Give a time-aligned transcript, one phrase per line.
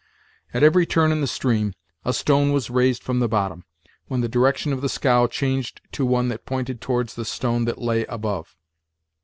[0.51, 3.65] At every turn in the stream, a stone was raised from the bottom,
[4.07, 7.77] when the direction of the scow changed to one that pointed towards the stone that
[7.79, 8.57] lay above.